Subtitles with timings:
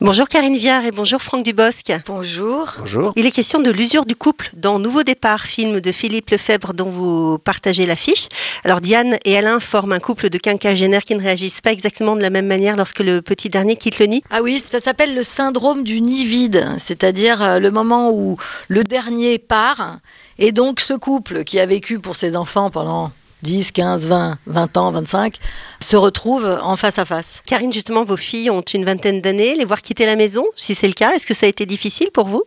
[0.00, 1.92] Bonjour Karine Viard et bonjour Franck Dubosc.
[2.06, 2.74] Bonjour.
[2.80, 3.12] Bonjour.
[3.14, 6.90] Il est question de l'usure du couple dans Nouveau Départ, film de Philippe Lefebvre dont
[6.90, 8.26] vous partagez l'affiche.
[8.64, 12.22] Alors Diane et Alain forment un couple de quinquagénaires qui ne réagissent pas exactement de
[12.22, 14.24] la même manière lorsque le petit dernier quitte le nid.
[14.30, 18.36] Ah oui, ça s'appelle le syndrome du nid vide, c'est-à-dire euh, le moment où
[18.66, 19.98] le dernier part
[20.38, 23.12] et donc ce couple qui a vécu pour ses enfants pendant
[23.44, 25.36] 10, 15, 20, 20 ans, 25,
[25.80, 27.42] se retrouvent en face à face.
[27.46, 29.54] Karine, justement, vos filles ont une vingtaine d'années.
[29.54, 32.10] Les voir quitter la maison, si c'est le cas, est-ce que ça a été difficile
[32.12, 32.42] pour vous?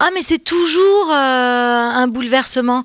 [0.00, 2.84] Ah mais c'est toujours euh, un bouleversement.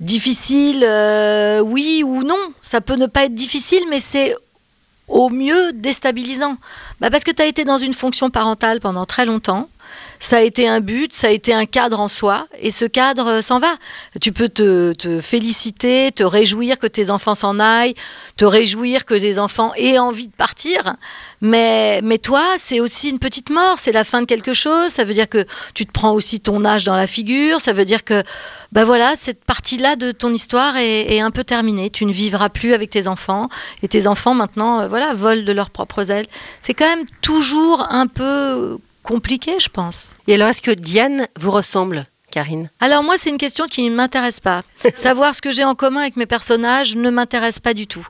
[0.00, 2.38] Difficile, euh, oui ou non.
[2.60, 4.34] Ça peut ne pas être difficile, mais c'est
[5.08, 6.56] au mieux déstabilisant.
[7.00, 9.68] Bah parce que tu as été dans une fonction parentale pendant très longtemps.
[10.22, 13.26] Ça a été un but, ça a été un cadre en soi, et ce cadre
[13.26, 13.74] euh, s'en va.
[14.20, 17.94] Tu peux te, te, féliciter, te réjouir que tes enfants s'en aillent,
[18.36, 20.94] te réjouir que tes enfants aient envie de partir,
[21.40, 25.02] mais, mais toi, c'est aussi une petite mort, c'est la fin de quelque chose, ça
[25.02, 28.04] veut dire que tu te prends aussi ton âge dans la figure, ça veut dire
[28.04, 28.22] que,
[28.70, 32.48] ben voilà, cette partie-là de ton histoire est, est, un peu terminée, tu ne vivras
[32.48, 33.48] plus avec tes enfants,
[33.82, 36.28] et tes enfants maintenant, euh, voilà, volent de leurs propres ailes.
[36.60, 40.16] C'est quand même toujours un peu compliqué, je pense.
[40.26, 42.70] Et alors, est-ce que Diane vous ressemble Karine?
[42.80, 44.62] Alors moi, c'est une question qui ne m'intéresse pas.
[44.94, 48.06] Savoir ce que j'ai en commun avec mes personnages ne m'intéresse pas du tout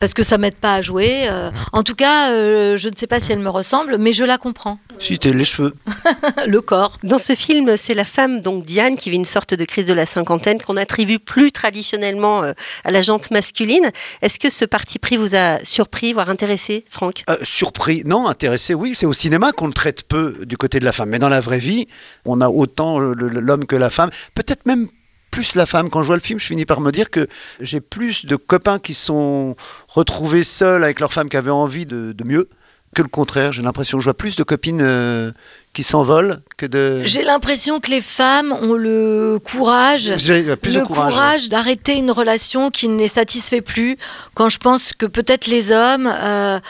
[0.00, 1.26] parce que ça m'aide pas à jouer.
[1.28, 4.24] Euh, en tout cas, euh, je ne sais pas si elle me ressemble, mais je
[4.24, 4.78] la comprends.
[4.98, 5.74] Si t'es les cheveux.
[6.46, 6.98] le corps.
[7.02, 9.92] Dans ce film, c'est la femme, donc Diane, qui vit une sorte de crise de
[9.92, 12.52] la cinquantaine qu'on attribue plus traditionnellement euh,
[12.84, 13.90] à la jante masculine.
[14.22, 17.24] Est-ce que ce parti pris vous a surpris, voire intéressé, Franck?
[17.28, 18.92] Euh, Surpris, non, intéressé, oui.
[18.94, 21.40] C'est au cinéma qu'on le traite peu du côté de la femme, mais dans la
[21.40, 21.86] vraie vie,
[22.24, 24.88] on a autant l'homme que la femme, peut-être même
[25.36, 25.90] plus la femme.
[25.90, 27.28] Quand je vois le film, je finis par me dire que
[27.60, 29.54] j'ai plus de copains qui sont
[29.86, 32.48] retrouvés seuls avec leur femme qui avait envie de, de mieux
[32.94, 33.52] que le contraire.
[33.52, 35.32] J'ai l'impression que je vois plus de copines euh,
[35.74, 37.02] qui s'envolent que de.
[37.04, 41.48] J'ai l'impression que les femmes ont le courage, plus le courage, courage ouais.
[41.48, 43.98] d'arrêter une relation qui ne les satisfait plus.
[44.32, 46.10] Quand je pense que peut-être les hommes.
[46.10, 46.60] Euh,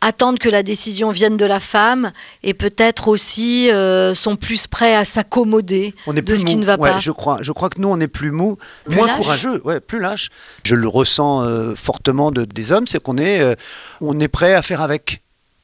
[0.00, 2.12] attendent que la décision vienne de la femme
[2.42, 6.48] et peut-être aussi euh, sont plus prêts à s'accommoder de ce mou.
[6.48, 6.98] qui ne va ouais, pas.
[6.98, 9.16] Je crois, je crois que nous, on est plus mou, plus moins lâche.
[9.16, 10.30] courageux, ouais, plus lâche.
[10.64, 13.54] Je le ressens euh, fortement de, des hommes, c'est qu'on est, euh,
[14.00, 15.22] on est prêt à faire avec.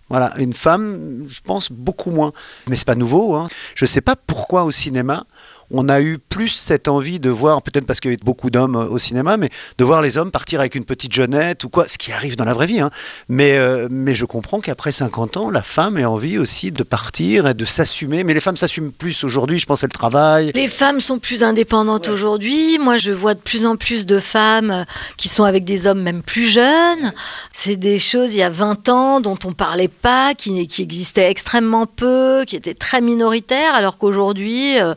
[0.08, 2.32] Voilà, une femme, je pense beaucoup moins.
[2.68, 3.34] Mais c'est pas nouveau.
[3.34, 3.48] Hein.
[3.74, 5.26] Je sais pas pourquoi au cinéma
[5.70, 8.76] on a eu plus cette envie de voir, peut-être parce qu'il y avait beaucoup d'hommes
[8.76, 11.98] au cinéma, mais de voir les hommes partir avec une petite jeunette ou quoi, ce
[11.98, 12.80] qui arrive dans la vraie vie.
[12.80, 12.90] Hein.
[13.28, 17.46] Mais, euh, mais je comprends qu'après 50 ans, la femme ait envie aussi de partir
[17.46, 18.24] et de s'assumer.
[18.24, 20.52] Mais les femmes s'assument plus aujourd'hui, je pense, elles travaillent.
[20.54, 22.12] Les femmes sont plus indépendantes ouais.
[22.12, 22.78] aujourd'hui.
[22.78, 24.84] Moi, je vois de plus en plus de femmes
[25.16, 27.12] qui sont avec des hommes même plus jeunes.
[27.52, 31.30] C'est des choses, il y a 20 ans, dont on parlait pas, qui, qui existaient
[31.30, 34.80] extrêmement peu, qui étaient très minoritaires, alors qu'aujourd'hui...
[34.80, 34.94] Euh,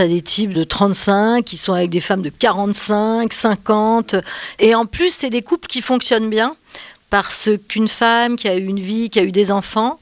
[0.00, 4.16] tu des types de 35 qui sont avec des femmes de 45, 50.
[4.58, 6.56] Et en plus, c'est des couples qui fonctionnent bien
[7.10, 10.00] parce qu'une femme qui a eu une vie, qui a eu des enfants,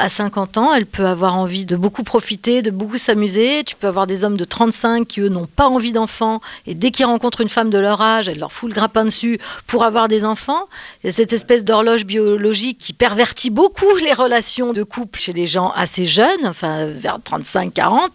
[0.00, 3.62] à 50 ans, elle peut avoir envie de beaucoup profiter, de beaucoup s'amuser.
[3.64, 6.40] Tu peux avoir des hommes de 35 qui, eux, n'ont pas envie d'enfants.
[6.66, 9.38] Et dès qu'ils rencontrent une femme de leur âge, elle leur fout le grappin dessus
[9.66, 10.68] pour avoir des enfants.
[11.02, 15.34] Il y a cette espèce d'horloge biologique qui pervertit beaucoup les relations de couple chez
[15.34, 18.08] les gens assez jeunes, enfin vers 35-40.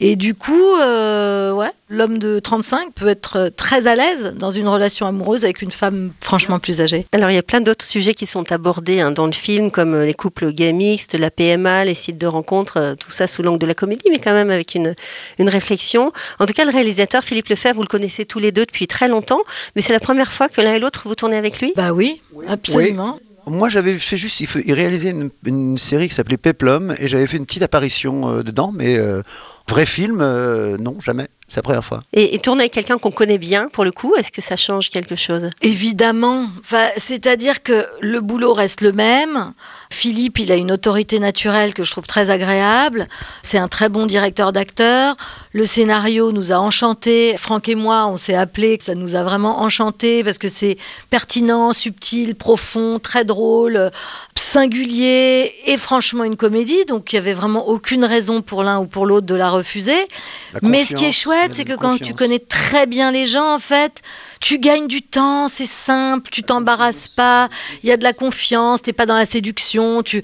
[0.00, 4.68] Et du coup, euh, ouais, l'homme de 35 peut être très à l'aise dans une
[4.68, 7.06] relation amoureuse avec une femme franchement plus âgée.
[7.12, 10.00] Alors, il y a plein d'autres sujets qui sont abordés hein, dans le film, comme
[10.00, 13.66] les couples gays mixtes, la PMA, les sites de rencontres, tout ça sous l'angle de
[13.66, 14.94] la comédie, mais quand même avec une,
[15.38, 16.12] une réflexion.
[16.38, 19.08] En tout cas, le réalisateur Philippe Lefebvre, vous le connaissez tous les deux depuis très
[19.08, 19.40] longtemps,
[19.74, 21.72] mais c'est la première fois que l'un et l'autre vous tournez avec lui?
[21.76, 23.18] Bah oui, absolument.
[23.20, 23.26] Oui.
[23.48, 27.36] Moi, j'avais fait juste, il, réalisait une, une, série qui s'appelait Peplum, et j'avais fait
[27.36, 29.22] une petite apparition euh, dedans, mais euh,
[29.68, 31.28] vrai film, euh, non, jamais.
[31.48, 32.02] C'est la première fois.
[32.12, 34.90] Et, et tourner avec quelqu'un qu'on connaît bien, pour le coup, est-ce que ça change
[34.90, 35.50] quelque chose?
[35.62, 36.48] Évidemment.
[36.60, 39.52] Enfin, C'est-à-dire que le boulot reste le même.
[39.90, 43.08] Philippe, il a une autorité naturelle que je trouve très agréable.
[43.42, 45.16] C'est un très bon directeur d'acteurs.
[45.52, 47.36] Le scénario nous a enchantés.
[47.38, 48.78] Franck et moi, on s'est appelés.
[48.80, 50.76] Ça nous a vraiment enchantés parce que c'est
[51.10, 53.90] pertinent, subtil, profond, très drôle,
[54.34, 56.84] singulier et franchement une comédie.
[56.86, 60.06] Donc il n'y avait vraiment aucune raison pour l'un ou pour l'autre de la refuser.
[60.52, 63.54] La Mais ce qui est chouette, c'est que quand tu connais très bien les gens,
[63.54, 64.02] en fait,
[64.40, 67.48] tu gagnes du temps, c'est simple, tu t'embarrasses pas,
[67.82, 70.22] il y a de la confiance, t'es pas dans la séduction, tu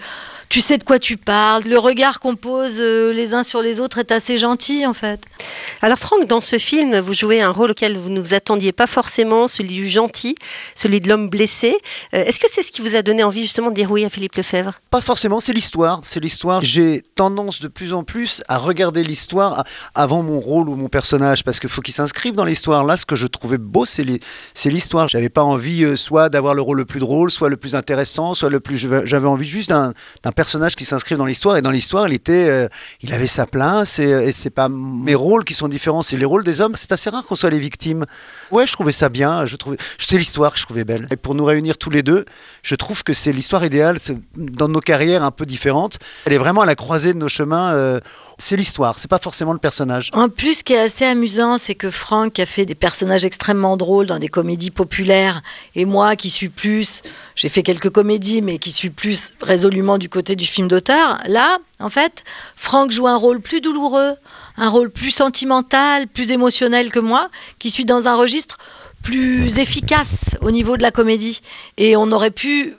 [0.52, 1.62] tu sais de quoi tu parles.
[1.64, 5.22] Le regard qu'on pose euh, les uns sur les autres est assez gentil en fait.
[5.80, 8.86] Alors Franck, dans ce film, vous jouez un rôle auquel vous ne vous attendiez pas
[8.86, 10.34] forcément, celui du gentil,
[10.74, 11.78] celui de l'homme blessé.
[12.12, 14.10] Euh, Est-ce que c'est ce qui vous a donné envie justement de dire oui à
[14.10, 14.74] Philippe Lefebvre?
[14.90, 16.00] Pas forcément, c'est l'histoire.
[16.02, 16.60] C'est l'histoire.
[16.62, 19.64] J'ai tendance de plus en plus à regarder l'histoire
[19.94, 22.84] avant mon rôle ou mon personnage, parce qu'il faut qu'il s'inscrive dans l'histoire.
[22.84, 24.04] Là, ce que je trouvais beau, c'est
[24.66, 25.08] l'histoire.
[25.08, 28.34] J'avais pas envie euh, soit d'avoir le rôle le plus drôle, soit le plus intéressant,
[28.34, 28.76] soit le plus.
[28.76, 31.56] J'avais envie juste d'un d'un personnage qui s'inscrive dans l'histoire.
[31.56, 32.68] Et dans l'histoire, il était, euh,
[33.04, 33.98] il avait sa place.
[33.98, 36.74] Et, et c'est pas mes rôles qui sont différents, c'est les rôles des hommes.
[36.74, 38.04] C'est assez rare qu'on soit les victimes.
[38.50, 39.30] Ouais, je trouvais ça bien.
[39.50, 41.06] Je trouvais, c'est l'histoire que je trouvais belle.
[41.12, 42.24] Et pour nous réunir tous les deux,
[42.62, 43.98] je trouve que c'est l'histoire idéale
[44.36, 45.98] dans nos carrières un peu différentes.
[46.26, 47.72] Elle est vraiment à la croisée de nos chemins.
[47.74, 48.00] euh,
[48.38, 50.10] c'est l'histoire, c'est pas forcément le personnage.
[50.12, 53.76] En plus, ce qui est assez amusant, c'est que Franck a fait des personnages extrêmement
[53.76, 55.42] drôles dans des comédies populaires,
[55.74, 57.02] et moi qui suis plus,
[57.36, 61.58] j'ai fait quelques comédies, mais qui suis plus résolument du côté du film d'auteur, là,
[61.80, 62.24] en fait,
[62.56, 64.14] Franck joue un rôle plus douloureux,
[64.56, 68.58] un rôle plus sentimental, plus émotionnel que moi, qui suis dans un registre
[69.02, 71.40] plus efficace au niveau de la comédie.
[71.76, 72.74] Et on aurait pu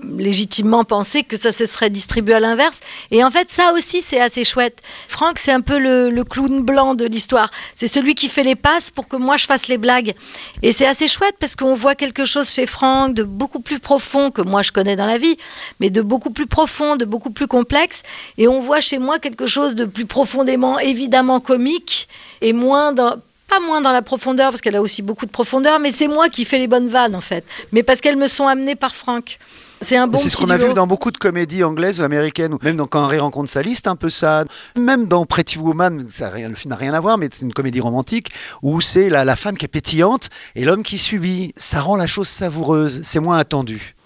[0.00, 2.80] légitimement penser que ça se serait distribué à l'inverse.
[3.10, 4.78] Et en fait, ça aussi, c'est assez chouette.
[5.06, 7.50] Franck, c'est un peu le, clown blanc de l'histoire.
[7.74, 10.14] C'est celui qui fait les passes pour que moi, je fasse les blagues.
[10.62, 14.30] Et c'est assez chouette parce qu'on voit quelque chose chez Franck de beaucoup plus profond
[14.30, 15.36] que moi, je connais dans la vie,
[15.80, 18.02] mais de beaucoup plus profond, de beaucoup plus complexe.
[18.38, 22.08] Et on voit chez moi quelque chose de plus profondément, évidemment, comique
[22.40, 23.16] et moins dans
[23.48, 26.30] pas moins dans la profondeur, parce qu'elle a aussi beaucoup de profondeur, mais c'est moi
[26.30, 27.44] qui fais les bonnes vannes, en fait.
[27.70, 29.38] Mais parce qu'elles me sont amenées par Franck.
[29.82, 32.56] C'est un bon c'est ce qu'on a vu dans beaucoup de comédies anglaises ou américaines,
[32.62, 34.44] même dans Quand Harry rencontre Sally, c'est un peu ça.
[34.78, 37.52] Même dans Pretty Woman, ça rien, le film n'a rien à voir, mais c'est une
[37.52, 38.28] comédie romantique
[38.62, 41.52] où c'est la, la femme qui est pétillante et l'homme qui subit.
[41.56, 43.96] Ça rend la chose savoureuse, c'est moins attendu.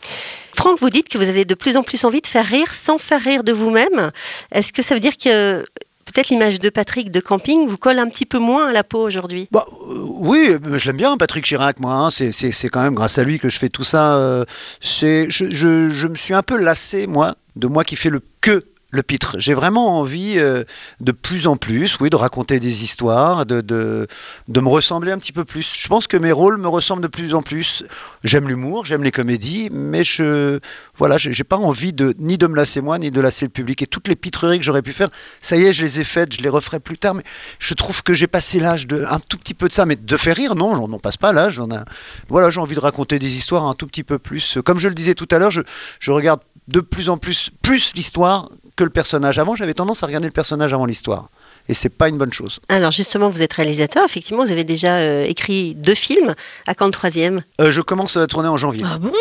[0.54, 2.96] Franck, vous dites que vous avez de plus en plus envie de faire rire sans
[2.96, 4.10] faire rire de vous-même.
[4.52, 5.62] Est-ce que ça veut dire que
[6.06, 9.00] peut-être l'image de Patrick de camping vous colle un petit peu moins à la peau
[9.02, 9.48] aujourd'hui?
[9.50, 11.92] Bah, euh, oui, euh, je l'aime bien, Patrick Chirac, moi.
[11.92, 12.10] hein.
[12.10, 12.32] C'est-
[12.70, 14.14] quand même grâce à lui que je fais tout ça.
[14.16, 14.44] euh,
[14.80, 18.64] je, je- je me suis un peu lassé, moi, de moi qui fais le que
[18.96, 19.36] le pitre.
[19.38, 20.64] J'ai vraiment envie euh,
[21.00, 24.06] de plus en plus, oui, de raconter des histoires, de, de,
[24.48, 25.74] de me ressembler un petit peu plus.
[25.76, 27.84] Je pense que mes rôles me ressemblent de plus en plus.
[28.24, 30.58] J'aime l'humour, j'aime les comédies, mais je
[30.96, 33.82] voilà, j'ai pas envie de ni de me lasser moi, ni de lasser le public.
[33.82, 35.08] Et toutes les pitreries que j'aurais pu faire,
[35.40, 37.14] ça y est, je les ai faites, je les referai plus tard.
[37.14, 37.22] Mais
[37.58, 40.16] je trouve que j'ai passé l'âge de un tout petit peu de ça, mais de
[40.16, 41.58] faire rire, non, j'en passe pas l'âge.
[41.60, 41.84] ai-
[42.28, 44.58] Voilà, j'ai envie de raconter des histoires un tout petit peu plus.
[44.64, 45.60] Comme je le disais tout à l'heure, je,
[46.00, 49.38] je regarde de plus en plus plus l'histoire que le personnage.
[49.38, 51.28] Avant, j'avais tendance à regarder le personnage avant l'histoire,
[51.68, 52.60] et c'est pas une bonne chose.
[52.68, 54.04] Alors justement, vous êtes réalisateur.
[54.04, 56.34] Effectivement, vous avez déjà euh, écrit deux films.
[56.66, 58.84] À quand le troisième Euh, je commence à tourner en janvier.
[58.86, 59.12] Ah bon?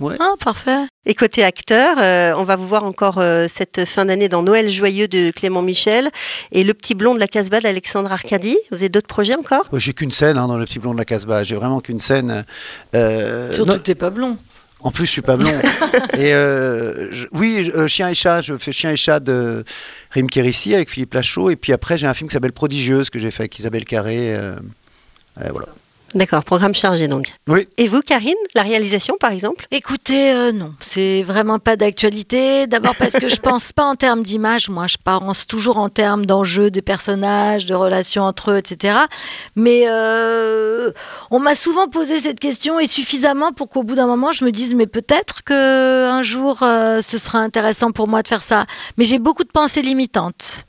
[0.00, 0.16] Ouais.
[0.18, 0.86] Ah, parfait.
[1.06, 4.68] Et côté acteur, euh, on va vous voir encore euh, cette fin d'année dans Noël
[4.68, 6.10] joyeux de Clément Michel
[6.50, 8.56] et Le petit blond de la Casbah d'Alexandre Arcadi.
[8.72, 9.66] Vous avez d'autres projets encore?
[9.70, 11.44] Ouais, J'ai qu'une scène hein, dans le petit blond de la Casbah.
[11.44, 12.44] J'ai vraiment qu'une scène.
[12.96, 14.36] euh, Surtout non- que t'es pas blond.
[14.84, 15.50] En plus, je suis pas blond.
[16.16, 19.64] et euh, je- oui, euh, Chien et chat, je fais Chien et chat de
[20.12, 21.50] Rim Kérissi avec Philippe Lachaud.
[21.50, 24.34] Et puis après, j'ai un film qui s'appelle Prodigieuse que j'ai fait avec Isabelle Carré.
[24.34, 24.54] euh,
[25.50, 25.66] voilà.
[26.14, 27.32] D'accord, programme chargé donc.
[27.48, 27.66] Oui.
[27.76, 29.66] Et vous, Karine, la réalisation par exemple?
[29.72, 32.68] Écoutez, euh, non, c'est vraiment pas d'actualité.
[32.68, 34.68] D'abord parce que je pense pas en termes d'image.
[34.68, 38.98] Moi, je pense toujours en termes d'enjeux des personnages, de relations entre eux, etc.
[39.56, 40.92] Mais euh,
[41.32, 44.52] on m'a souvent posé cette question et suffisamment pour qu'au bout d'un moment, je me
[44.52, 48.66] dise mais peut-être que un jour, euh, ce sera intéressant pour moi de faire ça.
[48.98, 50.64] Mais j'ai beaucoup de pensées limitantes.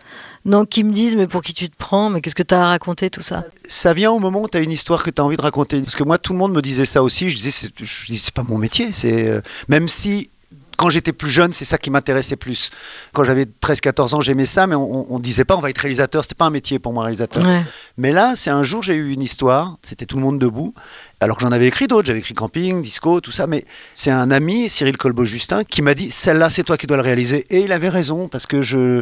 [0.45, 2.63] Donc, qui me disent, mais pour qui tu te prends Mais qu'est-ce que tu as
[2.63, 3.46] à raconter, tout ça?
[3.67, 5.81] Ça vient au moment où tu as une histoire que tu as envie de raconter.
[5.81, 7.29] Parce que moi, tout le monde me disait ça aussi.
[7.29, 8.91] Je disais, c'est, je dis, c'est pas mon métier.
[8.91, 10.29] C'est, euh, même si.
[10.77, 12.70] Quand j'étais plus jeune, c'est ça qui m'intéressait plus.
[13.13, 16.24] Quand j'avais 13-14 ans, j'aimais ça, mais on, on disait pas on va être réalisateur.
[16.24, 17.46] C'était pas un métier pour moi, réalisateur.
[17.46, 17.62] Ouais.
[17.98, 20.74] Mais là, c'est un jour, j'ai eu une histoire, c'était tout le monde debout,
[21.20, 23.65] alors que j'en avais écrit d'autres, j'avais écrit Camping, Disco, tout ça, mais
[23.96, 27.46] c'est un ami, Cyril Colbeau-Justin, qui m'a dit, celle-là, c'est toi qui dois le réaliser.
[27.50, 29.01] Et il avait raison, parce que je...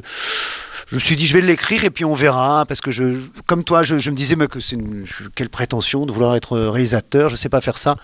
[0.90, 2.66] Je me suis dit, je vais l'écrire et puis on verra.
[2.68, 3.16] Parce que, je,
[3.48, 6.60] comme toi, je, je me disais, mais que c'est une- quelle prétention de vouloir être
[6.60, 7.96] réalisateur, je sais pas faire ça.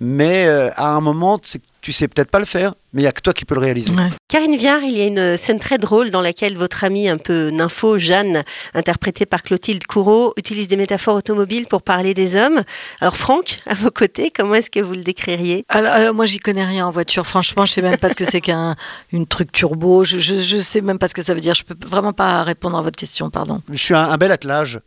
[0.00, 3.12] Mais euh, à un moment, tu sais peut-être pas le faire, mais il y a
[3.12, 3.94] que toi qui peux le réaliser.
[3.94, 4.08] Ouais.
[4.26, 7.50] Karine Viard, il y a une scène très drôle dans laquelle votre amie un peu
[7.50, 12.62] nympho, Jeanne, interprétée par Clotilde Courreau, utilise des métaphores automobiles pour parler des hommes.
[13.02, 15.66] Alors Franck, à vos côtés, comment est-ce que vous le décririez?
[15.68, 17.26] Alors, euh, moi, j'y connais rien en voiture.
[17.26, 18.76] Franchement, je sais même pas ce que c'est qu'un
[19.12, 20.02] une truc turbo.
[20.02, 21.52] Je, je, je sais même pas ce que ça veut dire.
[21.52, 23.60] Je peux vraiment pas répondre à votre question, pardon.
[23.70, 24.80] Je suis un, un bel attelage.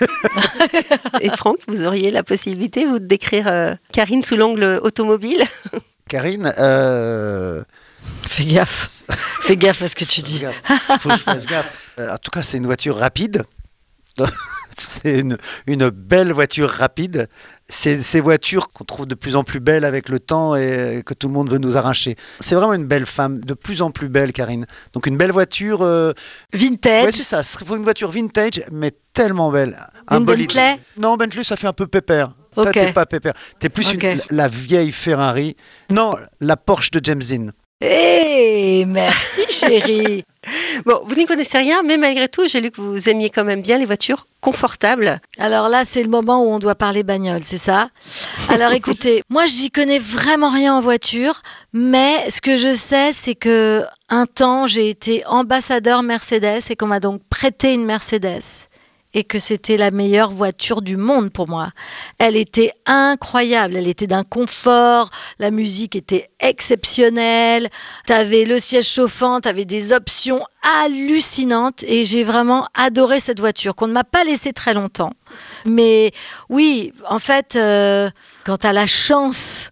[1.22, 5.44] Et Franck, vous auriez la possibilité, vous, de décrire euh, Karine sous l'angle automobile?
[6.08, 7.62] Karine, euh,
[8.28, 9.04] Fais gaffe.
[9.42, 10.42] Fais gaffe à ce que tu dis.
[11.00, 11.92] Faut que je fasse gaffe.
[11.98, 13.44] Euh, En tout cas, c'est une voiture rapide.
[14.76, 17.28] C'est une, une belle voiture rapide.
[17.68, 21.14] C'est ces voitures qu'on trouve de plus en plus belles avec le temps et que
[21.14, 22.16] tout le monde veut nous arracher.
[22.40, 24.66] C'est vraiment une belle femme, de plus en plus belle, Karine.
[24.92, 25.82] Donc une belle voiture.
[25.82, 26.12] euh,
[26.52, 27.04] Vintage.
[27.04, 27.42] Ouais, c'est ça.
[27.60, 29.78] Il faut une voiture vintage, mais tellement belle.
[30.10, 30.48] Une bolide.
[30.48, 32.34] Bentley Non, Bentley, ça fait un peu pépère.
[32.54, 33.34] Toi, t'es pas pépère.
[33.58, 35.56] T'es plus une- la vieille Ferrari.
[35.90, 37.50] Non, la Porsche de James Dean.
[37.80, 40.24] Eh, merci chérie.
[40.84, 43.62] Bon, vous n'y connaissez rien, mais malgré tout, j'ai lu que vous aimiez quand même
[43.62, 45.20] bien les voitures confortables.
[45.38, 47.88] Alors là, c'est le moment où on doit parler bagnole, c'est ça?
[48.50, 51.40] Alors écoutez, moi j'y connais vraiment rien en voiture,
[51.72, 56.88] mais ce que je sais, c'est que un temps j'ai été ambassadeur Mercedes et qu'on
[56.88, 58.42] m'a donc prêté une Mercedes
[59.14, 61.70] et que c'était la meilleure voiture du monde pour moi.
[62.18, 67.70] Elle était incroyable, elle était d'un confort, la musique était exceptionnelle,
[68.06, 70.44] t'avais le siège chauffant, t'avais des options
[70.82, 75.12] hallucinantes et j'ai vraiment adoré cette voiture qu'on ne m'a pas laissée très longtemps.
[75.64, 76.12] Mais
[76.48, 78.10] oui, en fait, euh,
[78.44, 79.70] quand tu as la chance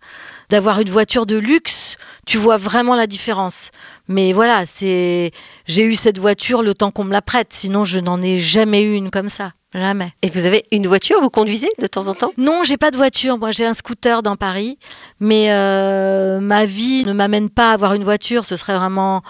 [0.49, 3.71] d'avoir une voiture de luxe, tu vois vraiment la différence.
[4.09, 5.33] Mais voilà, c'est
[5.67, 8.83] j'ai eu cette voiture le temps qu'on me la prête, sinon je n'en ai jamais
[8.83, 10.12] eu une comme ça, jamais.
[10.23, 12.33] Et vous avez une voiture, vous conduisez de temps en temps?
[12.37, 13.38] Non, j'ai pas de voiture.
[13.38, 14.79] Moi, j'ai un scooter dans Paris,
[15.21, 18.45] mais euh, ma vie ne m'amène pas à avoir une voiture.
[18.45, 19.23] Ce serait vraiment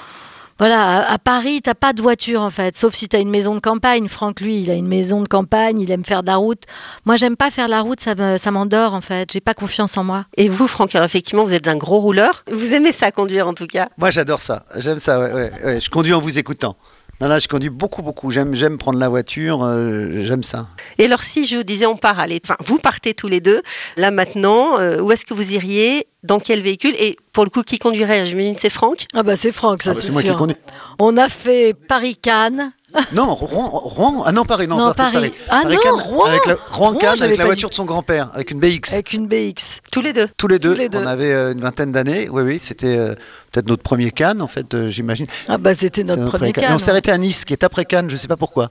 [0.62, 3.54] voilà, à, à Paris, t'as pas de voiture en fait, sauf si t'as une maison
[3.56, 4.06] de campagne.
[4.06, 6.62] Franck, lui, il a une maison de campagne, il aime faire de la route.
[7.04, 9.32] Moi, j'aime pas faire la route, ça me- ça m'endort en fait.
[9.32, 10.24] J'ai pas confiance en moi.
[10.36, 12.44] Et vous, Franck, alors effectivement, vous êtes un gros rouleur.
[12.48, 13.88] Vous aimez ça conduire en tout cas.
[13.98, 14.64] Moi, j'adore ça.
[14.76, 15.18] J'aime ça.
[15.18, 15.80] ouais, ouais, ouais.
[15.80, 16.76] Je conduis en vous écoutant.
[17.22, 18.32] Non, là, je conduis beaucoup, beaucoup.
[18.32, 19.62] J'aime, j'aime prendre la voiture.
[19.62, 20.66] euh, j'aime ça.
[20.98, 23.62] Et alors, si je vous disais on part, allez, enfin, vous partez tous les deux,
[23.96, 27.62] là maintenant, euh, où est-ce que vous iriez Dans quel véhicule Et pour le coup,
[27.62, 28.26] qui conduirait?
[28.26, 29.06] J'imagine c'est Franck?
[29.14, 30.36] Ah bah c'est Franck, ça Ah bah, c'est c'est moi qui sûr.
[30.36, 30.56] conduis.
[30.98, 32.72] On a fait Paris-Cannes.
[33.12, 34.22] Non, Rouen, Rouen.
[34.24, 34.68] Ah non, Paris.
[34.68, 35.32] Non, Non, de Paris.
[35.48, 36.26] Ah non, Cannes, Rouen.
[36.26, 37.72] Avec la, Rouen, Rouen, avec la voiture dit.
[37.72, 38.92] de son grand-père, avec une BX.
[38.92, 39.80] Avec une BX.
[39.90, 40.28] Tous les deux.
[40.36, 40.74] Tous les deux.
[40.74, 40.98] les deux.
[40.98, 42.28] On avait euh, une vingtaine d'années.
[42.28, 42.58] Oui, oui.
[42.58, 43.14] C'était euh,
[43.50, 45.26] peut-être notre premier Cannes, en fait, euh, j'imagine.
[45.48, 46.70] Ah bah c'était notre premier Cannes.
[46.70, 48.10] Et on s'est arrêté à Nice, qui est après Cannes.
[48.10, 48.70] Je sais pas pourquoi.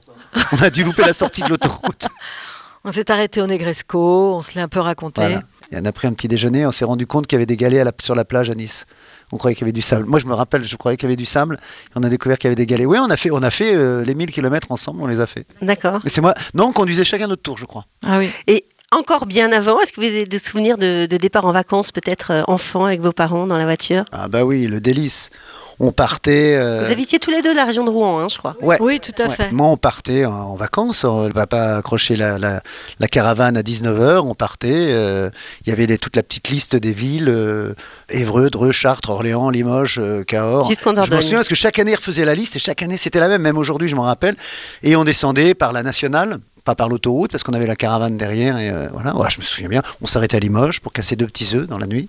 [0.52, 2.08] On a dû louper la sortie de l'autoroute.
[2.84, 5.20] On s'est arrêté au Negresco, on se l'est un peu raconté.
[5.20, 5.42] Voilà.
[5.70, 7.56] Et on a pris un petit déjeuner, on s'est rendu compte qu'il y avait des
[7.56, 8.86] galets à la- sur la plage à Nice.
[9.32, 10.04] On croyait qu'il y avait du sable.
[10.06, 11.58] Moi, je me rappelle, je croyais qu'il y avait du sable.
[11.88, 12.86] Et on a découvert qu'il y avait des galets.
[12.86, 15.26] Oui, on a fait, on a fait euh, les 1000 km ensemble, on les a
[15.26, 15.46] fait.
[15.62, 16.00] D'accord.
[16.04, 16.34] Mais c'est moi.
[16.54, 17.86] Non, on conduisait chacun notre tour, je crois.
[18.06, 18.30] Ah oui.
[18.46, 21.92] Et encore bien avant, est-ce que vous avez des souvenirs de, de départ en vacances,
[21.92, 24.04] peut-être euh, enfant avec vos parents dans la voiture?
[24.12, 25.30] Ah bah oui, le délice.
[25.80, 26.54] On partait.
[26.56, 28.56] euh, Vous habitiez tous les deux de la région de Rouen, hein, je crois.
[28.60, 28.76] Ouais.
[28.80, 29.34] Oui, tout à Ouais.
[29.34, 29.50] fait.
[29.52, 31.04] Moi, on partait en, en vacances.
[31.04, 32.62] On va pas accrocher la, la-
[33.00, 34.20] la caravane à 19h.
[34.24, 34.68] On partait.
[34.72, 35.30] euh,
[35.66, 37.74] Il y avait les- toute la petite liste des villes euh,
[38.10, 40.68] Évreux, Dreux, Chartres, Orléans, Limoges, euh, Cahors.
[40.68, 41.16] Jusqu'en Je Dordogne.
[41.16, 43.28] me souviens parce que chaque année, ils refaisaient la liste et chaque année, c'était la
[43.28, 43.42] même.
[43.42, 44.36] Même aujourd'hui, je m'en rappelle.
[44.82, 46.38] Et on descendait par la nationale.
[46.64, 48.56] Pas par l'autoroute, parce qu'on avait la caravane derrière.
[48.56, 49.82] Et euh, voilà, Ouais, je me souviens bien.
[50.00, 52.08] On s'arrêtait à Limoges pour casser deux petits œufs dans la nuit.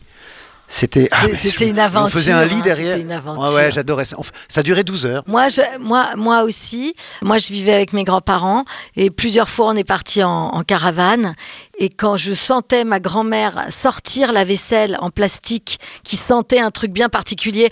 [0.68, 1.26] C'était ah,
[1.62, 2.92] une On aventure, faisait un lit hein, derrière.
[2.94, 3.54] c'était une aventure.
[3.54, 4.16] Ouais, ouais, j'adorais ça.
[4.20, 5.24] On Ça durait 12 heures.
[5.28, 6.94] Moi, je, moi, moi aussi.
[7.22, 8.64] Moi, je vivais avec mes grands-parents
[8.96, 11.36] et plusieurs fois, on est parti en, en caravane.
[11.84, 16.92] Et quand je sentais ma grand-mère sortir la vaisselle en plastique qui sentait un truc
[16.94, 17.70] bien particulier,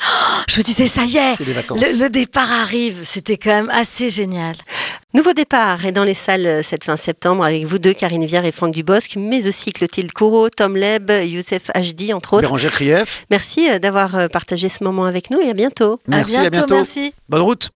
[0.50, 1.80] je me disais, ça y est, C'est les vacances.
[1.80, 3.06] le, le départ arrive.
[3.06, 4.58] C'était quand même assez génial.
[5.14, 8.52] Nouveau départ est dans les salles cette fin septembre avec vous deux, Karine Viard et
[8.52, 12.42] Franck Dubosc, mais aussi Clotilde Courreau, Tom Leb, Youssef Hd, entre autres.
[12.42, 13.24] Bérangère Krief.
[13.32, 16.00] Merci euh, d'avoir euh, partagé ce moment avec nous et à bientôt.
[16.08, 16.76] Merci, à à bientôt, bientôt.
[16.76, 17.14] merci.
[17.30, 17.70] Bonne route.